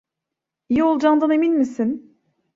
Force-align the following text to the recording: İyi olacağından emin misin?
İyi 0.69 0.83
olacağından 0.83 1.31
emin 1.31 1.53
misin? 1.57 2.17